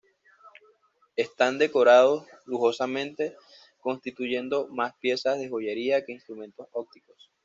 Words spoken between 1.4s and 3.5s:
decorados lujosamente,